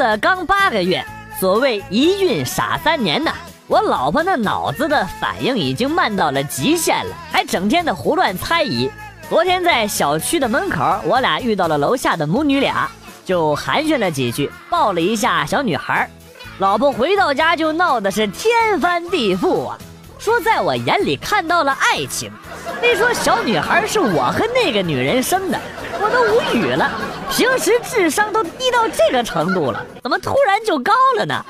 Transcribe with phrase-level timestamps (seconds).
[0.00, 1.04] 儿子刚八个月，
[1.38, 3.34] 所谓一孕傻三年呐。
[3.66, 8.90] 我老婆那脑子的反应已经慢到了极限了，还整天的胡乱猜疑。
[9.28, 12.90] 昨天在小区的门口，我俩遇到了楼下的母女俩，
[13.26, 16.08] 就寒暄了几句，抱了一下小女孩。
[16.58, 19.78] 老婆回到家就闹的是天翻地覆啊，
[20.18, 22.32] 说在我眼里看到了爱情，
[22.80, 25.60] 非说小女孩是我和那个女人生的，
[26.02, 26.90] 我都无语了。
[27.30, 31.44] 平时智商都低到这个程度了，怎么突然就高了呢？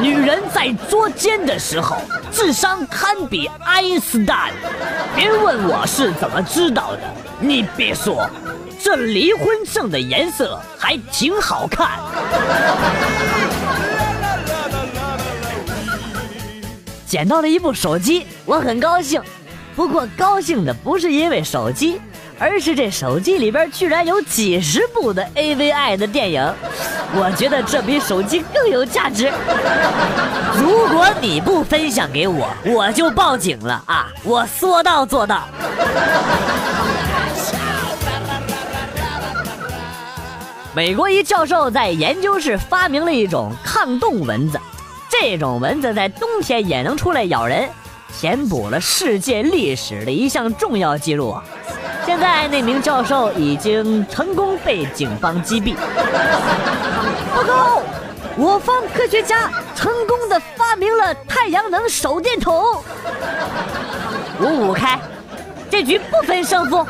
[0.00, 1.96] 女人在捉奸的时候，
[2.32, 4.50] 智商堪比爱因斯坦。
[5.14, 7.00] 别问我是怎么知道的，
[7.38, 8.28] 你别说，
[8.82, 11.90] 这离婚证的颜色还挺好看。
[17.06, 19.22] 捡到了一部手机，我很高兴。
[19.76, 22.00] 不过高兴的不是因为手机。
[22.42, 26.54] 而是这手机里边居然有几十部的 AVI 的电影，
[27.14, 29.30] 我觉得这比手机更有价值。
[30.56, 34.08] 如果你不分享给我，我就报警了啊！
[34.24, 35.46] 我说到做到。
[40.74, 44.58] 美国一教授在研究室发明了一种抗冻蚊子，
[45.08, 47.70] 这种蚊子在冬天也能出来咬人，
[48.18, 51.44] 填补了世界历史的一项重要记录啊！
[52.04, 55.74] 现在那名教授已经成功被警方击毙。
[57.34, 57.82] 报告，
[58.36, 62.82] 我方科学家成功的发明了太阳能手电筒。
[64.40, 64.98] 五五开，
[65.70, 66.86] 这局不分胜负。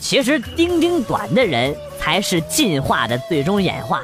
[0.00, 4.00] 其实丁丁短的人才是进化的最终演化，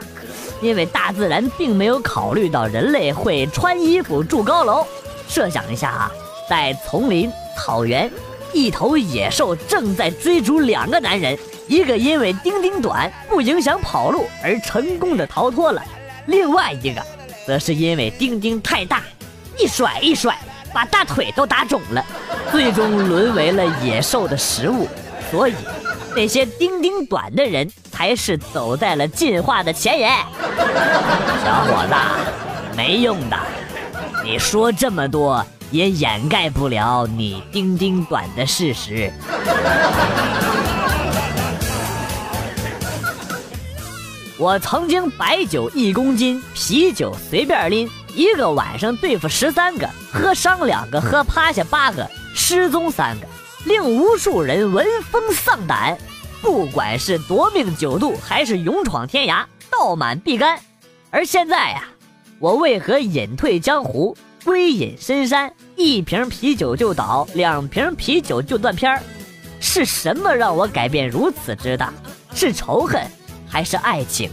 [0.60, 4.84] 因为大自然并没有考虑到人类会穿衣服住高楼。
[5.30, 6.10] 设想一下啊，
[6.48, 8.10] 在丛林草原，
[8.52, 15.80] 一头野兽正在追逐两个男人，一个因为丁丁短不影响跑路而成功的逃脱了，
[16.26, 17.00] 另外一个
[17.46, 19.04] 则是因为丁丁太大，
[19.56, 20.36] 一甩一甩
[20.74, 22.04] 把大腿都打肿了，
[22.50, 24.88] 最终沦为了野兽的食物。
[25.30, 25.54] 所以，
[26.16, 30.10] 那些丁丁短的人才是走在了进化的前沿。
[31.44, 31.94] 小伙子，
[32.76, 33.36] 没用的。
[34.30, 39.12] 你说这么多也掩盖不了你丁丁短的事实。
[44.38, 53.26] 我曾经白酒一公斤，啤酒随便拎，一个晚上对付十三个，喝伤两个，喝趴下八个，失踪三个，
[53.64, 55.98] 令无数人闻风丧胆。
[56.40, 60.60] 不管是夺命九度，还是勇闯天涯，倒满必干。
[61.10, 61.82] 而现在呀。
[62.40, 65.52] 我为何隐退江湖，归隐深山？
[65.76, 69.02] 一瓶啤酒就倒，两瓶啤酒就断片儿，
[69.60, 71.92] 是什么让我改变如此之大？
[72.32, 72.98] 是仇恨，
[73.46, 74.30] 还是爱情？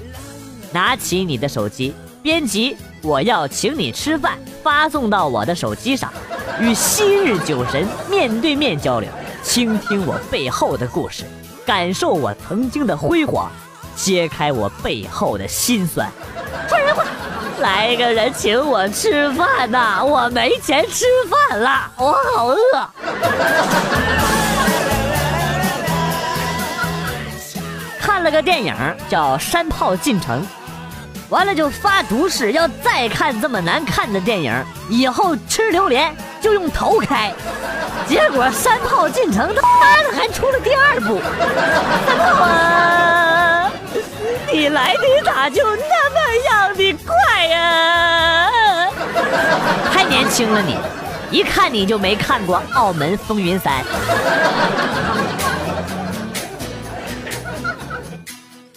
[0.72, 6.10] 拿起你的手机，编辑“我要请你吃饭”，发送到我的手机上，
[6.62, 9.10] 与昔日酒神面对面交流，
[9.44, 11.26] 倾听我背后的故事，
[11.66, 13.52] 感受我曾经的辉煌，
[13.98, 16.10] 揭开我背后的辛酸。
[16.70, 17.04] 说人话。
[17.60, 20.04] 来一个人请我吃饭呐！
[20.04, 21.06] 我没钱吃
[21.50, 22.58] 饭了，我好饿。
[28.00, 28.76] 看了个电影
[29.10, 30.42] 叫《山炮进城》，
[31.30, 34.54] 完了就发毒誓，要再看这么难看的电影，
[34.90, 37.34] 以后吃榴莲就用头开。
[38.08, 41.20] 结果《山炮进城》他妈的还出了第二部。
[42.08, 43.37] 山炮啊，
[44.52, 48.90] 你来的咋就那么样的快呀？
[49.92, 50.78] 太年轻了你，
[51.30, 53.84] 一看你就没看过《澳门风云三》。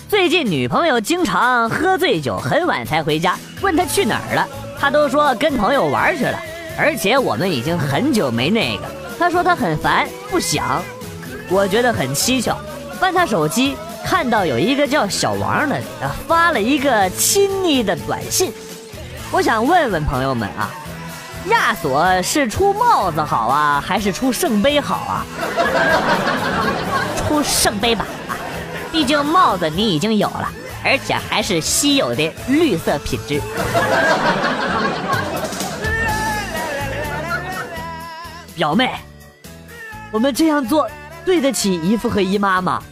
[0.08, 4.46] 最近女朋友经常喝醉酒，很晚才回家，问他去哪儿了，
[4.78, 6.38] 他都说跟朋友玩去了，
[6.76, 8.82] 而且我们已经很久没那个。
[9.18, 10.82] 他说他很烦，不想。
[11.48, 12.56] 我觉得很蹊跷，
[12.98, 13.76] 翻他手机。
[14.10, 18.52] 看到有一个叫小王的给他，发了一个亲昵的短信，
[19.30, 20.68] 我想问问朋友们啊，
[21.46, 25.24] 亚索是出帽子好啊，还是出圣杯好啊？
[27.16, 28.04] 出圣杯吧，
[28.90, 30.50] 毕竟帽子你已经有了，
[30.84, 33.40] 而且还是稀有的绿色品质。
[38.56, 38.90] 表妹，
[40.10, 40.90] 我们这样做
[41.24, 42.82] 对得起姨父和姨妈吗？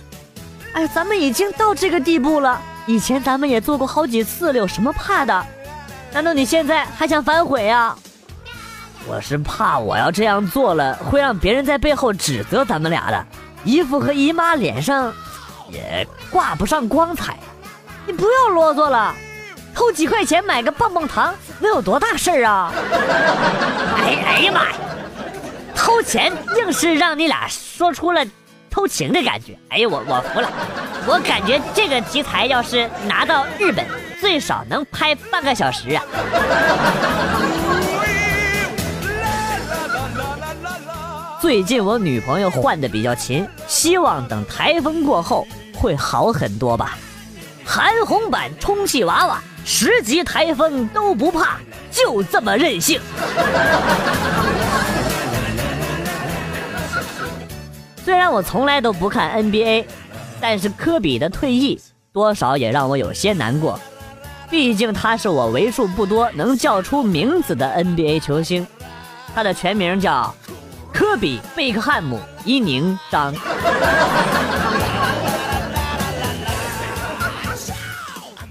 [0.78, 2.62] 哎，咱们已经到这个地步了。
[2.86, 5.46] 以前咱们也做过好几次了，有什么怕的？
[6.12, 7.98] 难道你现在还想反悔啊？
[9.08, 13.26] 我是怕我要这样做了，会让别人在背后指责咱们俩的。
[13.64, 15.12] 姨父和姨妈脸上
[15.69, 17.36] 也挂不上光彩。
[18.06, 19.12] 你不要啰嗦了，
[19.75, 22.72] 偷几块钱买个棒棒糖能有多大事儿啊？
[23.96, 24.76] 哎 哎呀妈呀！
[25.75, 28.25] 偷钱硬是让你俩说出了
[28.78, 29.58] 偷情的感觉。
[29.70, 30.48] 哎呀，我我服了，
[31.04, 33.84] 我感觉这个题材要是拿到日本，
[34.20, 36.04] 最少能拍半个小时啊。
[41.40, 45.44] 最近我女朋友换的比较勤，希望等台风过后
[45.75, 46.96] 会好很多吧。
[47.64, 51.58] 韩红版充气娃娃，十级台风都不怕，
[51.90, 53.00] 就这么任性。
[58.08, 59.84] 虽然我从来都不看 NBA，
[60.40, 61.78] 但是科比的退役
[62.10, 63.78] 多少也让我有些难过，
[64.49, 68.66] 毕竟他是我为数不多能叫出名字的 NBA 球星，
[69.34, 70.34] 他的全名叫。
[70.90, 72.16] 科比·贝克汉姆·
[72.46, 73.34] 伊宁张。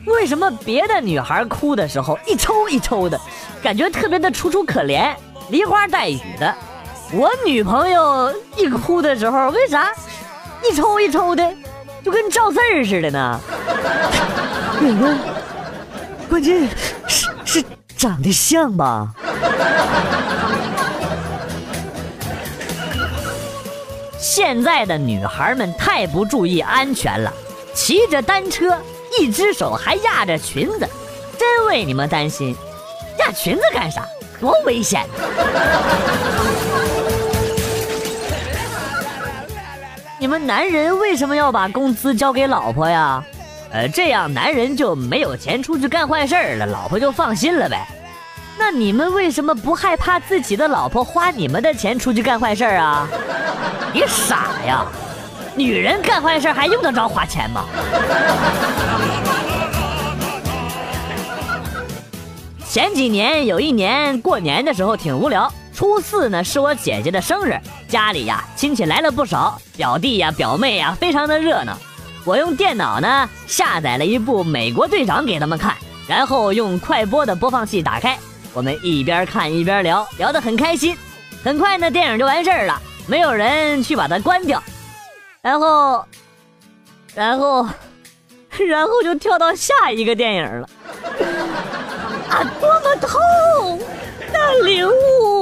[0.06, 3.20] 为什么别的女孩哭的时候一抽一抽的，
[3.64, 5.16] 感觉特别的楚楚可怜、
[5.50, 6.54] 梨花带雨的？
[7.14, 9.94] 我女朋友一哭的时候，为啥
[10.70, 11.54] 一抽一抽的，
[12.04, 13.40] 就跟赵四儿似的呢？
[16.30, 16.68] 关键
[17.08, 17.64] 是是
[17.96, 19.08] 长得像吧？
[24.20, 27.32] 现在的女孩们太不注意安全了，
[27.74, 28.78] 骑着单车，
[29.18, 30.88] 一只手还压着裙子，
[31.40, 32.54] 真为你们担心。
[33.20, 34.06] 压裙子干啥？
[34.40, 35.08] 多危险！
[40.28, 43.24] 你们男人为什么要把工资交给老婆呀？
[43.72, 47.88] 呃，这样男人就没有钱出去干坏事了，老婆就放心了呗。
[48.60, 53.08] 那你们为什么不害怕自己的老婆花你们的钱出去干坏事啊？
[53.94, 54.86] 你傻呀！
[55.56, 57.64] 女人干坏事还用得着花钱吗？
[62.68, 67.56] 前几年有一年过年的时候挺无聊，初四呢是我姐姐的生日，
[67.88, 71.78] 家里呀亲戚来了不少，表弟呀表妹呀非常的热闹。
[72.26, 75.78] 我用电脑呢下载了一部《美国队长》给他们看，
[76.08, 78.18] 然后用快播的播放器打开。
[78.56, 80.98] 我们一边看一边聊，聊得很开心。
[81.44, 84.64] 很快呢，电影就完事儿了，没有人去把它关掉。
[85.44, 86.04] 然后，
[87.14, 87.70] 然后，
[88.68, 90.68] 然后就跳到下一个电影了。
[92.32, 93.78] 啊，多么痛
[94.34, 94.92] 的领悟！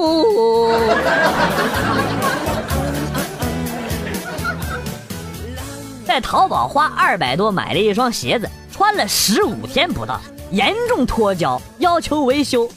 [6.06, 10.20] 在淘宝花二百多买了一双鞋子，穿了十五天不到，
[10.52, 12.70] 严重脱胶，要求维修。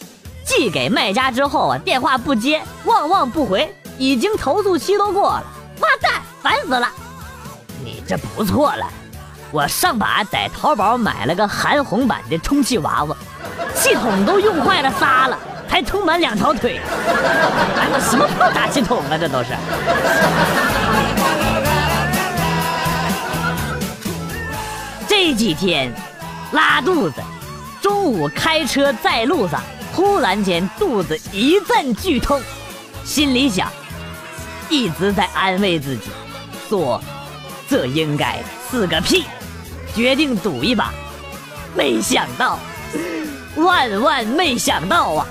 [0.45, 5.45] 寄给卖家之后啊，电话不接，旺旺不回，已经投诉期都过了。
[5.79, 6.89] 妈蛋，烦死了！
[7.85, 8.87] 你这不错了，
[9.53, 13.15] 我上把在淘宝买了个韩红版的充气娃娃，
[13.75, 15.39] 系统都用坏了仨了，
[15.69, 16.81] 还充满两条腿。
[17.77, 19.49] 买个什么破大气筒啊，这都是。
[25.07, 25.93] 这几天
[26.53, 27.23] 拉肚子，
[27.81, 29.61] 中午开车在路上。
[29.95, 32.41] 突然间肚子一阵剧痛，
[33.05, 33.69] 心里想，
[34.69, 36.11] 一直在安慰自己，
[36.69, 37.03] 说
[37.69, 38.37] 这应该
[38.71, 39.25] 是个屁，
[39.97, 40.93] 决定赌一把。
[41.75, 42.61] 没想到，
[43.57, 45.27] 万万没想到啊！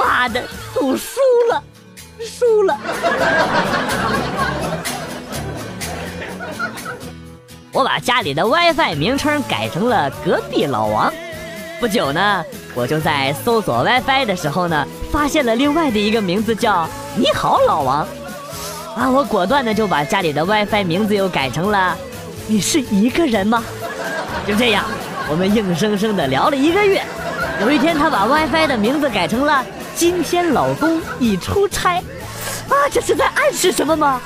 [0.00, 0.42] 妈的，
[0.74, 1.62] 赌输了，
[2.18, 2.78] 输了！
[7.72, 11.12] 我把家里的 WiFi 名称改成了“隔壁老王”。
[11.78, 12.44] 不久呢。
[12.72, 16.88] 我就在搜索 WiFi 的时候呢，发现了另外的一个名字叫
[17.18, 18.06] “你好，老王”。
[18.94, 21.98] 啊，我果断的就把家里的 WiFi 名字又改成了
[22.46, 23.64] “你是一个人吗？”
[24.46, 24.84] 就这样，
[25.28, 27.02] 我们硬生生的聊了一个月。
[27.60, 32.02] 有一天，他把 WiFi 的名字改成了“今天老公已出差”。
[32.70, 34.20] 啊，这是在暗示什么吗？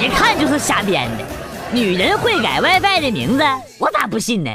[0.00, 1.24] 一看就是瞎编的。
[1.70, 3.44] 女人会改 WiFi 的名字，
[3.78, 4.50] 我咋不信呢？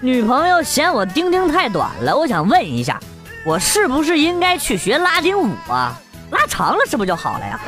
[0.00, 3.00] 女朋友嫌我丁丁太短了，我想问一下，
[3.44, 5.98] 我是不是应该去学拉丁舞啊？
[6.30, 7.60] 拉长了是不是就好了呀？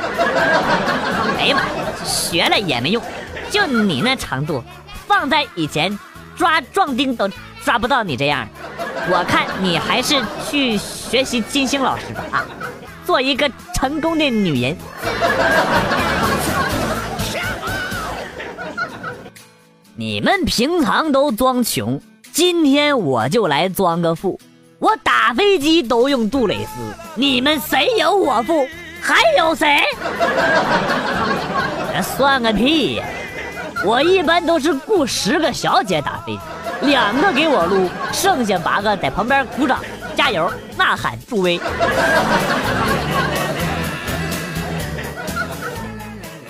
[1.39, 3.01] 哎呀妈，学了也没用，
[3.49, 4.63] 就你那长度，
[5.07, 5.97] 放在以前
[6.41, 7.29] 抓壮丁都
[7.63, 8.49] 抓不到你这样。
[9.11, 10.19] 我看你还是
[10.49, 12.45] 去学习金星老师吧啊，
[13.05, 14.75] 做一个成功的女人。
[19.95, 22.01] 你们平常都装穷。
[22.31, 24.39] 今天我就来装个富，
[24.79, 26.81] 我打飞机都用杜蕾斯，
[27.13, 28.65] 你们谁有我富？
[28.99, 29.83] 还有谁？
[32.01, 32.95] 算个屁！
[32.95, 33.05] 呀！
[33.83, 36.41] 我一般都是雇十个小姐打飞机，
[36.81, 39.79] 两个给我撸，剩下八个在旁边鼓掌、
[40.15, 41.59] 加油、呐喊助威。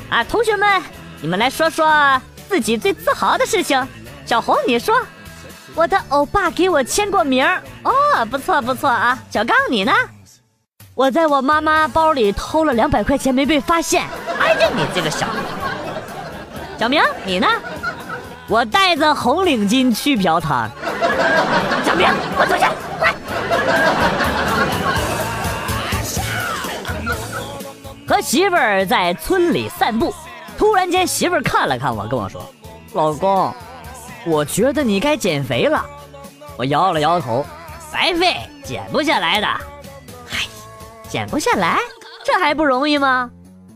[0.09, 0.81] 啊，同学们，
[1.21, 3.87] 你们来说说自己最自豪的事情。
[4.25, 4.95] 小红，你说。
[5.73, 7.47] 我的欧巴给我签过名
[7.83, 7.93] 哦，
[8.29, 9.17] 不错不错啊。
[9.29, 9.93] 小刚你呢？
[10.93, 14.03] 我在我妈妈包里偷了两百块钱没被发现。
[14.37, 15.27] 哎呀，你这个小……
[16.81, 17.47] 小明你呢？
[18.47, 20.67] 我带着红领巾去嫖娼。
[21.85, 23.13] 小明，我坐下，快！
[28.07, 30.11] 和媳妇儿在村里散步，
[30.57, 32.43] 突然间媳妇儿看了看我，跟我说
[32.93, 33.53] ：“老公。”
[34.25, 35.85] 我觉得你该减肥了，
[36.57, 37.45] 我摇了摇头，
[37.93, 39.45] 白费，减不下来的。
[40.27, 40.47] 嗨，
[41.07, 41.77] 减不下来，
[42.25, 43.29] 这还不容易吗？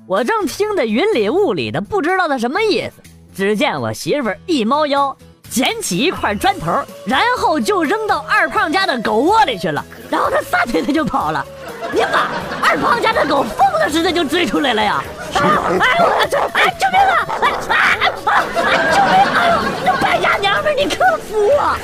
[0.08, 3.02] 我正听得云里雾里的，不知道他什么意思。
[3.36, 5.18] 只见我媳妇儿一猫腰，
[5.50, 6.72] 捡起一块砖头，
[7.06, 9.84] 然后就扔到二胖家的狗窝里去了。
[10.10, 11.44] 然后他撒腿他就跑了。
[11.92, 12.30] 你妈，
[12.62, 15.04] 二胖家的狗疯了似的就追出来了呀！
[15.34, 15.42] 啊
[15.80, 17.28] 哎我这哎救命啊！
[17.42, 19.14] 哎啊啊救命！
[19.36, 19.54] 哎呦，
[19.86, 21.76] 这败家娘们你可服我！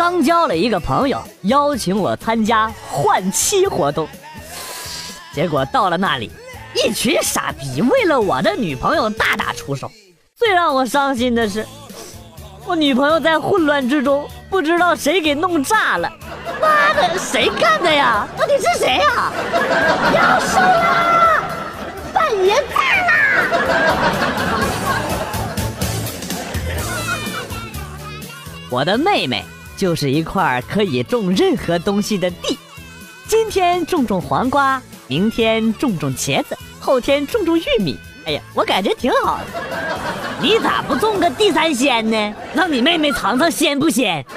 [0.00, 4.08] 刚交了一个朋友，邀请我参加换妻活动，
[5.34, 6.32] 结果到了那里，
[6.74, 9.92] 一群傻逼为了我的女朋友大打出手。
[10.34, 11.66] 最让我伤心的是，
[12.64, 14.26] 我女朋友在混乱之中。
[14.48, 16.10] 不知道谁给弄炸了，
[16.62, 18.26] 妈的，谁干的呀？
[18.38, 19.30] 到底是谁呀？
[20.14, 21.44] 要收啦，
[22.14, 23.12] 半爷在啦！
[28.70, 29.44] 我的妹妹
[29.80, 32.58] 就是一块可以种任何东西的地，
[33.26, 37.98] 今天种种黄瓜，明天种种茄子，后天种种玉米。
[38.26, 39.44] 哎呀，我感觉挺好的。
[40.38, 42.34] 你咋不种个地三鲜呢？
[42.52, 44.22] 让你妹妹尝尝鲜不鲜？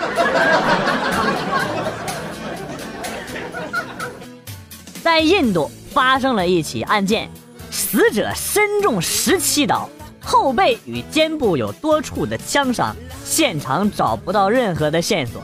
[5.04, 7.30] 在印度发生了一起案件，
[7.70, 9.90] 死者身中十七刀，
[10.22, 12.96] 后背与肩部有多处的枪伤，
[13.34, 15.42] 现场找不到任何的线索。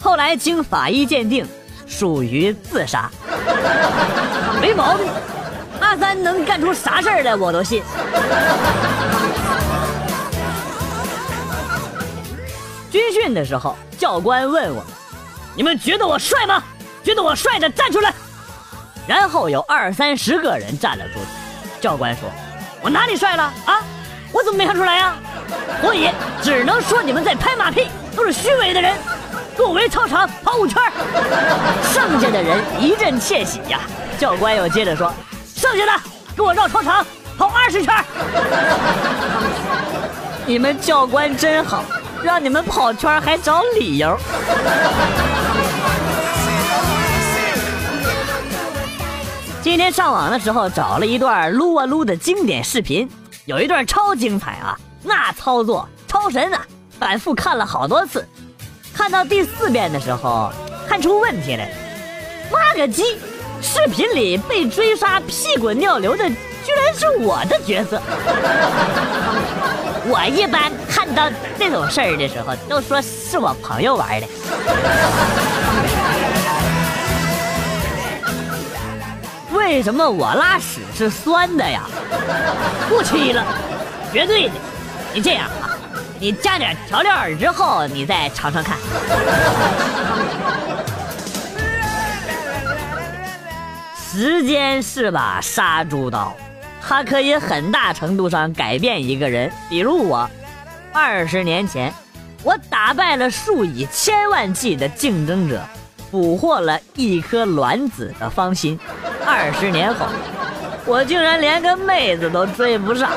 [0.00, 1.44] 后来经法医鉴定，
[1.84, 3.10] 属于自杀，
[4.62, 5.08] 没毛病。
[5.80, 7.82] 阿三能干出啥事儿来，我都信。
[12.88, 14.84] 军训的时候，教官问我
[15.56, 16.62] ：“你们觉得我帅吗？
[17.02, 18.14] 觉得我帅的站出来。”
[19.08, 21.24] 然后有二三十个人站了出来。
[21.80, 22.30] 教官说
[22.80, 23.82] ：“我哪里帅了啊？
[24.30, 25.16] 我怎么没看出来呀？
[25.80, 26.10] 所以
[26.42, 28.94] 只能说你们在拍马屁，都是虚伪的人。
[29.56, 30.82] 给我围操场跑五圈。”
[31.92, 33.80] 剩下的人一阵窃喜呀。
[34.18, 35.12] 教官又接着说。
[35.54, 36.02] 剩下的
[36.36, 37.06] 给我绕操场
[37.38, 37.94] 跑二十圈。
[40.46, 41.84] 你们教官真好，
[42.22, 44.18] 让你们跑圈还找理由。
[49.62, 53.08] 今天上网的时候找了一段撸啊撸的经典视频，
[53.46, 56.66] 有一段超精彩啊，那操作超神啊，
[56.98, 58.26] 反复看了好多次，
[58.94, 60.50] 看到第四遍的时候
[60.88, 61.72] 看出问题来了，
[62.50, 63.18] 妈个鸡！
[63.60, 68.00] 视频里被追杀、屁滚尿流的，居然是我的角色。
[70.06, 74.26] 我一般看到这种事儿的时候，都说是我朋友玩的。
[79.52, 81.88] 为什么我拉屎是酸的呀？
[82.88, 83.42] 不吹了，
[84.12, 84.54] 绝对的。
[85.14, 85.70] 你这样啊，
[86.18, 88.76] 你加点调料之后，你再尝尝看。
[94.10, 96.34] 时间是把杀猪刀，
[96.82, 99.52] 它可以很大程度上改变一个人。
[99.68, 100.28] 比如我，
[100.92, 101.94] 二十年前，
[102.42, 105.62] 我打败了数以千万计的竞争者，
[106.10, 108.76] 捕获了一颗卵子的芳心。
[109.24, 110.06] 二十年后，
[110.84, 113.10] 我竟然连个妹子都追不上。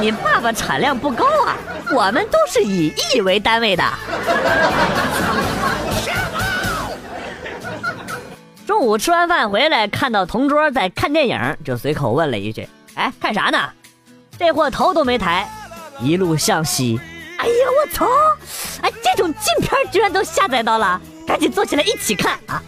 [0.00, 1.56] 你爸爸产量不高啊？
[1.92, 3.84] 我们都是以亿为单位的。
[8.66, 13.58] 中午吃完饭回来，看到同桌在看电影，就随口问了一句：“哎，看啥呢？”
[14.38, 15.48] 这货头都没抬，
[16.00, 17.00] 一路向西。
[17.38, 18.06] 哎呀，我操！
[18.82, 22.62] 哎，这种禁片居然都下载到了，赶紧坐起来一起看啊！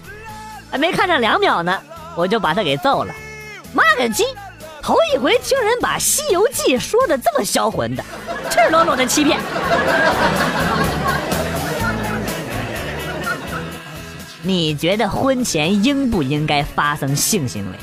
[0.71, 1.79] 还没看上两秒呢，
[2.17, 3.15] 我就把他给揍了。
[3.73, 4.25] 妈个鸡！
[4.83, 8.05] 头一回听人把《西游记》说的这么销魂的，
[8.51, 9.39] 赤裸裸的欺骗。
[14.43, 17.77] 你觉得婚前应不应该发生性行为？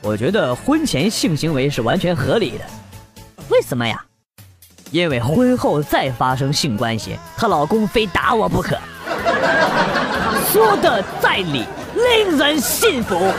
[0.00, 2.64] 我觉得婚前性行为是完全合理的。
[3.48, 4.02] 为什么呀？
[4.90, 8.78] 因为婚后再发生性关系，她老公非打我不可。
[10.50, 13.32] 说的在理，令人信服。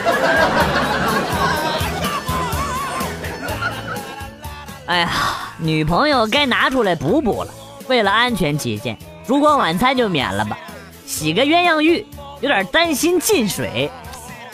[4.86, 5.10] 哎呀，
[5.58, 7.52] 女朋友该拿出来补补了。
[7.88, 10.56] 为了安全起见，烛光晚餐就免了吧。
[11.04, 12.06] 洗个鸳鸯浴，
[12.40, 13.90] 有点担心进水。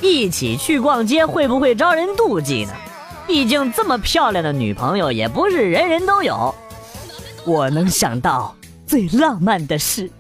[0.01, 2.73] 一起去逛街会不会招人妒忌呢？
[3.27, 6.55] 毕竟这么漂亮的女朋友也不是人人都有。
[7.45, 8.55] 我能想到
[8.87, 10.11] 最浪漫的事，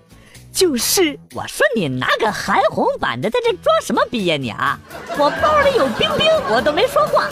[0.52, 4.78] 就是我说你拿个韩红版的，在这装什么逼呀你啊！
[5.19, 7.28] 我包里有冰冰，我都没说话。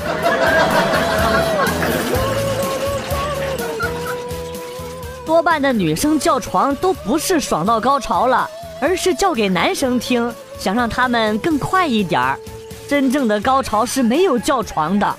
[5.40, 8.47] 多半的女生叫床都不是爽到高潮了，
[8.78, 12.38] 而是叫给男生听，想让他们更快一点儿。
[12.87, 15.16] 真正的高潮是没有叫床的，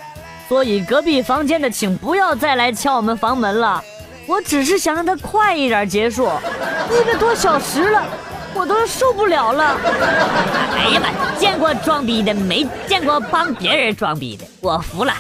[0.47, 3.83] 所以隔壁房间的请不要再来敲我们房门了。
[4.27, 6.29] 我只是想让它快一点结束，
[6.91, 8.03] 一个多小时了，
[8.53, 9.75] 我都受不了了。
[10.77, 15.15] 哎呀妈，见过装逼的，没见过帮别人装逼的，我服了。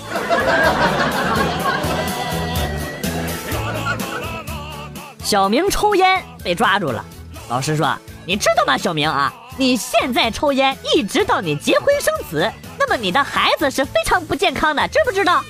[5.23, 7.05] 小明抽烟被抓住了，
[7.47, 15.41] 老师说：“你知道吗，小明啊，你现在抽烟，一直到你结婚生子，那么你的孩子是非常不健康的，知不知道？”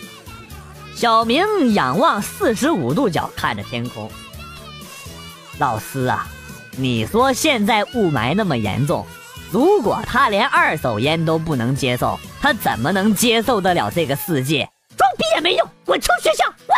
[0.96, 4.12] 小明仰望四十五度角看着天空。
[5.58, 6.28] 老师啊，
[6.78, 9.08] 你说现在雾霾那么严重，
[9.52, 14.70] 如果他连二手烟都不能接受，他怎么能接受得了这个世界？
[14.96, 16.46] 装逼也没用，滚出学校！
[16.68, 16.78] 滚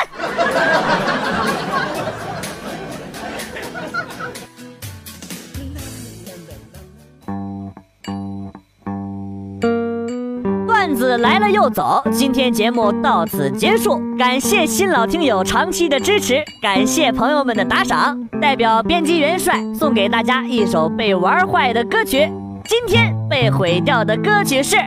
[11.03, 22.31] 子来了又走，今天节目到此结束，感谢新老听友长期的支持，感谢朋友们的打赏，代表编辑元帅送给大家一首被玩坏的歌曲。
[22.63, 24.77] 今天被毁掉的歌曲是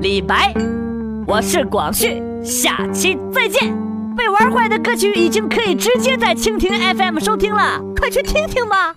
[0.00, 0.54] 李白，
[1.26, 3.70] 我是广旭，下期再见。
[4.16, 8.94] 被玩坏的歌曲已经可以直接在蜻蜓 FM 收听了，快去听听吧。